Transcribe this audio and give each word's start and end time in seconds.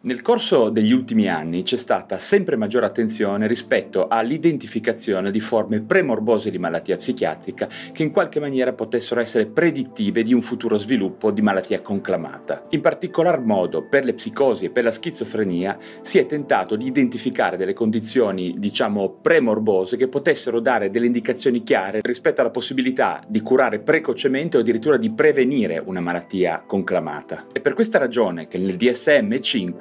Nel 0.00 0.22
corso 0.22 0.68
degli 0.68 0.92
ultimi 0.92 1.28
anni 1.28 1.64
c'è 1.64 1.76
stata 1.76 2.18
sempre 2.18 2.54
maggiore 2.54 2.86
attenzione 2.86 3.48
rispetto 3.48 4.06
all'identificazione 4.06 5.32
di 5.32 5.40
forme 5.40 5.80
premorbose 5.80 6.52
di 6.52 6.58
malattia 6.58 6.96
psichiatrica 6.96 7.68
che 7.90 8.04
in 8.04 8.12
qualche 8.12 8.38
maniera 8.38 8.72
potessero 8.72 9.18
essere 9.20 9.46
predittive 9.46 10.22
di 10.22 10.32
un 10.32 10.40
futuro 10.40 10.78
sviluppo 10.78 11.32
di 11.32 11.42
malattia 11.42 11.82
conclamata. 11.82 12.66
In 12.70 12.80
particolar 12.80 13.40
modo 13.40 13.88
per 13.88 14.04
le 14.04 14.14
psicosi 14.14 14.66
e 14.66 14.70
per 14.70 14.84
la 14.84 14.92
schizofrenia 14.92 15.76
si 16.02 16.18
è 16.18 16.26
tentato 16.26 16.76
di 16.76 16.86
identificare 16.86 17.56
delle 17.56 17.74
condizioni, 17.74 18.54
diciamo, 18.56 19.18
premorbose 19.20 19.96
che 19.96 20.06
potessero 20.06 20.60
dare 20.60 20.90
delle 20.90 21.06
indicazioni 21.06 21.64
chiare 21.64 22.02
rispetto 22.04 22.40
alla 22.40 22.50
possibilità 22.50 23.20
di 23.26 23.40
curare 23.40 23.80
precocemente 23.80 24.58
o 24.58 24.60
addirittura 24.60 24.96
di 24.96 25.10
prevenire 25.10 25.82
una 25.84 25.98
malattia 25.98 26.62
conclamata. 26.64 27.46
È 27.50 27.58
per 27.58 27.74
questa 27.74 27.98
ragione 27.98 28.46
che 28.46 28.58
nel 28.58 28.76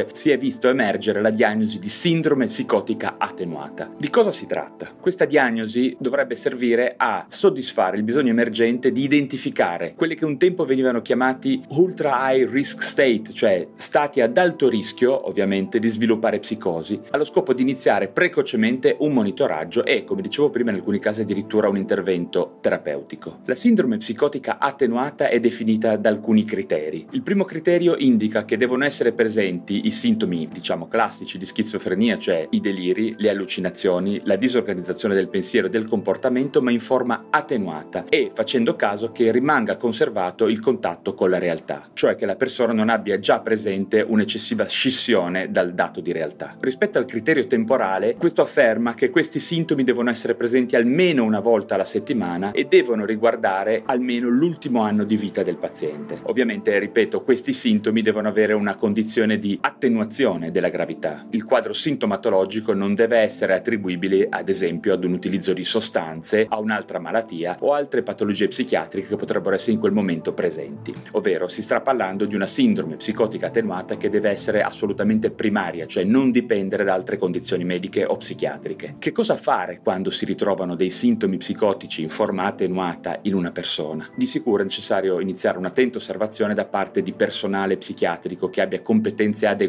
DSM-5 0.00 0.06
si 0.12 0.30
è 0.30 0.36
visto 0.36 0.68
emergere 0.68 1.20
la 1.20 1.30
diagnosi 1.30 1.78
di 1.78 1.88
sindrome 1.88 2.46
psicotica 2.46 3.16
attenuata. 3.18 3.90
Di 3.96 4.10
cosa 4.10 4.30
si 4.30 4.46
tratta? 4.46 4.90
Questa 4.98 5.24
diagnosi 5.24 5.96
dovrebbe 5.98 6.34
servire 6.34 6.94
a 6.96 7.26
soddisfare 7.28 7.96
il 7.96 8.02
bisogno 8.02 8.30
emergente 8.30 8.92
di 8.92 9.02
identificare 9.02 9.94
quelli 9.96 10.14
che 10.14 10.24
un 10.24 10.38
tempo 10.38 10.64
venivano 10.64 11.02
chiamati 11.02 11.62
ultra 11.70 12.30
high 12.30 12.48
risk 12.48 12.82
state, 12.82 13.32
cioè 13.32 13.66
stati 13.76 14.20
ad 14.20 14.36
alto 14.36 14.68
rischio, 14.68 15.28
ovviamente, 15.28 15.78
di 15.78 15.88
sviluppare 15.88 16.38
psicosi, 16.38 17.00
allo 17.10 17.24
scopo 17.24 17.52
di 17.52 17.62
iniziare 17.62 18.08
precocemente 18.08 18.96
un 19.00 19.12
monitoraggio 19.12 19.84
e, 19.84 20.04
come 20.04 20.22
dicevo 20.22 20.50
prima, 20.50 20.70
in 20.70 20.76
alcuni 20.76 20.98
casi 20.98 21.22
addirittura 21.22 21.68
un 21.68 21.76
intervento 21.76 22.58
terapeutico. 22.60 23.40
La 23.44 23.54
sindrome 23.54 23.98
psicotica 23.98 24.58
attenuata 24.58 25.28
è 25.28 25.40
definita 25.40 25.96
da 25.96 26.08
alcuni 26.08 26.44
criteri. 26.44 27.06
Il 27.12 27.22
primo 27.22 27.44
criterio 27.44 27.96
indica 27.96 28.44
che 28.44 28.56
devono 28.56 28.84
essere 28.84 29.12
presenti 29.12 29.86
i 29.90 29.92
sintomi, 29.92 30.48
diciamo, 30.50 30.86
classici 30.86 31.36
di 31.36 31.44
schizofrenia, 31.44 32.16
cioè 32.16 32.46
i 32.50 32.60
deliri, 32.60 33.16
le 33.18 33.28
allucinazioni, 33.28 34.20
la 34.24 34.36
disorganizzazione 34.36 35.14
del 35.16 35.28
pensiero 35.28 35.66
e 35.66 35.70
del 35.70 35.88
comportamento, 35.88 36.62
ma 36.62 36.70
in 36.70 36.78
forma 36.78 37.26
attenuata 37.28 38.04
e 38.08 38.30
facendo 38.32 38.76
caso 38.76 39.10
che 39.10 39.32
rimanga 39.32 39.76
conservato 39.76 40.48
il 40.48 40.60
contatto 40.60 41.12
con 41.14 41.28
la 41.28 41.38
realtà, 41.38 41.88
cioè 41.92 42.14
che 42.14 42.24
la 42.24 42.36
persona 42.36 42.72
non 42.72 42.88
abbia 42.88 43.18
già 43.18 43.40
presente 43.40 44.00
un'eccessiva 44.00 44.64
scissione 44.66 45.50
dal 45.50 45.74
dato 45.74 46.00
di 46.00 46.12
realtà. 46.12 46.56
Rispetto 46.60 46.98
al 46.98 47.04
criterio 47.04 47.46
temporale, 47.46 48.14
questo 48.16 48.42
afferma 48.42 48.94
che 48.94 49.10
questi 49.10 49.40
sintomi 49.40 49.82
devono 49.82 50.10
essere 50.10 50.34
presenti 50.36 50.76
almeno 50.76 51.24
una 51.24 51.40
volta 51.40 51.74
alla 51.74 51.84
settimana 51.84 52.52
e 52.52 52.66
devono 52.66 53.04
riguardare 53.04 53.82
almeno 53.84 54.28
l'ultimo 54.28 54.82
anno 54.82 55.02
di 55.02 55.16
vita 55.16 55.42
del 55.42 55.56
paziente. 55.56 56.20
Ovviamente, 56.22 56.78
ripeto, 56.78 57.22
questi 57.22 57.52
sintomi 57.52 58.02
devono 58.02 58.28
avere 58.28 58.52
una 58.52 58.76
condizione 58.76 59.38
di 59.40 59.58
attenuazione 59.80 60.50
della 60.50 60.68
gravità. 60.68 61.24
Il 61.30 61.44
quadro 61.44 61.72
sintomatologico 61.72 62.74
non 62.74 62.94
deve 62.94 63.16
essere 63.16 63.54
attribuibile, 63.54 64.26
ad 64.28 64.50
esempio, 64.50 64.92
ad 64.92 65.04
un 65.04 65.14
utilizzo 65.14 65.54
di 65.54 65.64
sostanze, 65.64 66.44
a 66.46 66.58
un'altra 66.58 66.98
malattia 66.98 67.56
o 67.60 67.72
altre 67.72 68.02
patologie 68.02 68.48
psichiatriche 68.48 69.08
che 69.08 69.16
potrebbero 69.16 69.54
essere 69.54 69.72
in 69.72 69.78
quel 69.78 69.92
momento 69.92 70.34
presenti. 70.34 70.92
Ovvero 71.12 71.48
si 71.48 71.62
sta 71.62 71.80
parlando 71.80 72.26
di 72.26 72.34
una 72.34 72.46
sindrome 72.46 72.96
psicotica 72.96 73.46
attenuata 73.46 73.96
che 73.96 74.10
deve 74.10 74.28
essere 74.28 74.60
assolutamente 74.60 75.30
primaria, 75.30 75.86
cioè 75.86 76.04
non 76.04 76.30
dipendere 76.30 76.84
da 76.84 76.92
altre 76.92 77.16
condizioni 77.16 77.64
mediche 77.64 78.04
o 78.04 78.18
psichiatriche. 78.18 78.96
Che 78.98 79.12
cosa 79.12 79.36
fare 79.36 79.80
quando 79.82 80.10
si 80.10 80.26
ritrovano 80.26 80.74
dei 80.74 80.90
sintomi 80.90 81.38
psicotici 81.38 82.02
in 82.02 82.10
forma 82.10 82.44
attenuata 82.44 83.20
in 83.22 83.32
una 83.32 83.50
persona? 83.50 84.06
Di 84.14 84.26
sicuro 84.26 84.60
è 84.60 84.64
necessario 84.64 85.20
iniziare 85.20 85.56
un'attenta 85.56 85.96
osservazione 85.96 86.52
da 86.52 86.66
parte 86.66 87.00
di 87.00 87.12
personale 87.12 87.78
psichiatrico 87.78 88.50
che 88.50 88.60
abbia 88.60 88.82
competenze 88.82 89.46
adeguate 89.46 89.68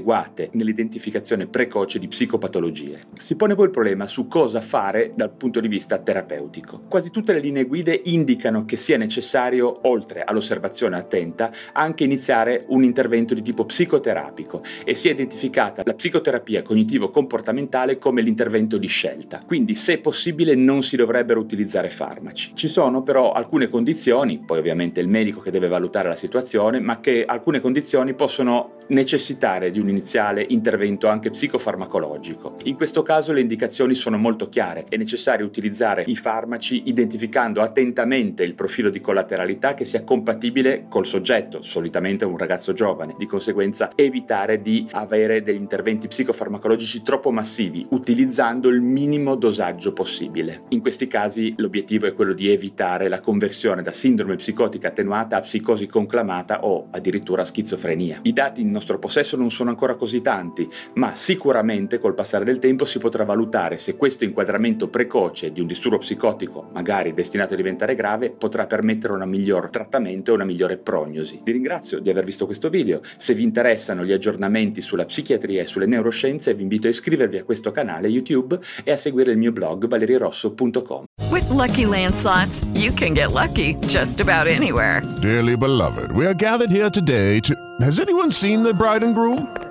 nell'identificazione 0.53 1.47
precoce 1.47 1.99
di 1.99 2.07
psicopatologie. 2.07 3.01
Si 3.15 3.35
pone 3.35 3.55
poi 3.55 3.65
il 3.65 3.71
problema 3.71 4.07
su 4.07 4.27
cosa 4.27 4.61
fare 4.61 5.11
dal 5.15 5.31
punto 5.31 5.59
di 5.59 5.67
vista 5.67 5.97
terapeutico. 5.97 6.81
Quasi 6.87 7.11
tutte 7.11 7.33
le 7.33 7.39
linee 7.39 7.65
guide 7.65 7.99
indicano 8.05 8.65
che 8.65 8.77
sia 8.77 8.97
necessario, 8.97 9.87
oltre 9.87 10.23
all'osservazione 10.23 10.97
attenta, 10.97 11.51
anche 11.73 12.03
iniziare 12.03 12.65
un 12.67 12.83
intervento 12.83 13.33
di 13.33 13.41
tipo 13.41 13.65
psicoterapico 13.65 14.63
e 14.83 14.95
si 14.95 15.07
è 15.07 15.11
identificata 15.11 15.83
la 15.85 15.93
psicoterapia 15.93 16.61
cognitivo-comportamentale 16.61 17.97
come 17.97 18.21
l'intervento 18.21 18.77
di 18.77 18.87
scelta. 18.87 19.41
Quindi, 19.45 19.75
se 19.75 19.99
possibile, 19.99 20.55
non 20.55 20.83
si 20.83 20.95
dovrebbero 20.95 21.39
utilizzare 21.39 21.89
farmaci. 21.89 22.51
Ci 22.55 22.67
sono 22.67 23.03
però 23.03 23.31
alcune 23.31 23.69
condizioni, 23.69 24.39
poi 24.45 24.59
ovviamente 24.59 24.99
il 24.99 25.07
medico 25.07 25.41
che 25.41 25.51
deve 25.51 25.67
valutare 25.67 26.09
la 26.09 26.15
situazione, 26.15 26.79
ma 26.79 26.99
che 26.99 27.25
alcune 27.25 27.59
condizioni 27.61 28.13
possono 28.13 28.79
necessitare 28.87 29.71
di 29.71 29.79
un 29.79 29.87
iniziale 29.91 30.43
intervento 30.49 31.07
anche 31.07 31.29
psicofarmacologico. 31.29 32.55
In 32.63 32.75
questo 32.75 33.03
caso 33.03 33.31
le 33.31 33.41
indicazioni 33.41 33.93
sono 33.93 34.17
molto 34.17 34.49
chiare, 34.49 34.85
è 34.89 34.97
necessario 34.97 35.45
utilizzare 35.45 36.03
i 36.07 36.15
farmaci 36.15 36.83
identificando 36.85 37.61
attentamente 37.61 38.43
il 38.43 38.55
profilo 38.55 38.89
di 38.89 38.99
collateralità 38.99 39.73
che 39.75 39.85
sia 39.85 40.03
compatibile 40.03 40.85
col 40.89 41.05
soggetto, 41.05 41.61
solitamente 41.61 42.25
un 42.25 42.37
ragazzo 42.37 42.73
giovane, 42.73 43.15
di 43.17 43.25
conseguenza 43.25 43.91
evitare 43.95 44.61
di 44.61 44.87
avere 44.91 45.43
degli 45.43 45.55
interventi 45.55 46.07
psicofarmacologici 46.07 47.01
troppo 47.03 47.31
massivi, 47.31 47.85
utilizzando 47.89 48.69
il 48.69 48.81
minimo 48.81 49.35
dosaggio 49.35 49.93
possibile. 49.93 50.63
In 50.69 50.81
questi 50.81 51.07
casi 51.07 51.53
l'obiettivo 51.57 52.07
è 52.07 52.13
quello 52.13 52.33
di 52.33 52.49
evitare 52.49 53.07
la 53.07 53.19
conversione 53.19 53.81
da 53.81 53.91
sindrome 53.91 54.35
psicotica 54.35 54.87
attenuata 54.87 55.37
a 55.37 55.41
psicosi 55.41 55.87
conclamata 55.87 56.65
o 56.65 56.87
addirittura 56.91 57.43
schizofrenia. 57.43 58.19
I 58.23 58.33
dati 58.33 58.61
in 58.61 58.71
nostro 58.71 58.99
possesso 58.99 59.35
non 59.35 59.51
sono 59.51 59.71
ancora 59.81 59.95
così 59.95 60.21
tanti, 60.21 60.69
ma 60.93 61.15
sicuramente 61.15 61.97
col 61.97 62.13
passare 62.13 62.45
del 62.45 62.59
tempo 62.59 62.85
si 62.85 62.99
potrà 62.99 63.23
valutare 63.23 63.79
se 63.79 63.95
questo 63.95 64.23
inquadramento 64.23 64.87
precoce 64.89 65.51
di 65.51 65.59
un 65.59 65.65
disturbo 65.65 65.97
psicotico, 65.97 66.69
magari 66.71 67.15
destinato 67.15 67.53
a 67.53 67.57
diventare 67.57 67.95
grave, 67.95 68.29
potrà 68.29 68.67
permettere 68.67 69.13
un 69.13 69.27
miglior 69.27 69.69
trattamento 69.69 70.31
e 70.31 70.35
una 70.35 70.43
migliore 70.45 70.77
prognosi. 70.77 71.41
Vi 71.43 71.51
ringrazio 71.51 71.99
di 71.99 72.11
aver 72.11 72.25
visto 72.25 72.45
questo 72.45 72.69
video, 72.69 73.01
se 73.17 73.33
vi 73.33 73.41
interessano 73.41 74.05
gli 74.05 74.11
aggiornamenti 74.11 74.81
sulla 74.81 75.05
psichiatria 75.05 75.63
e 75.63 75.65
sulle 75.65 75.87
neuroscienze 75.87 76.53
vi 76.53 76.61
invito 76.61 76.85
a 76.85 76.91
iscrivervi 76.91 77.39
a 77.39 77.43
questo 77.43 77.71
canale 77.71 78.07
YouTube 78.07 78.59
e 78.83 78.91
a 78.91 78.97
seguire 78.97 79.31
il 79.31 79.37
mio 79.39 79.51
blog 79.51 79.87
valerirosso.com. 79.87 81.05
With 81.31 81.49
lucky 81.49 81.85
landslots, 81.85 82.63
you 82.75 82.91
can 82.93 83.13
get 83.13 83.31
lucky 83.31 83.75
just 83.87 84.19
about 84.19 84.47
anywhere. 84.47 85.01
Dearly 85.21 85.55
beloved, 85.55 86.11
we 86.11 86.27
are 86.27 86.35
gathered 86.35 86.69
here 86.69 86.91
today 86.91 87.39
to. 87.39 87.55
Has 87.81 87.99
anyone 87.99 88.31
seen 88.31 88.61
the 88.61 88.73
bride 88.73 89.03
and 89.03 89.15
groom? 89.15 89.70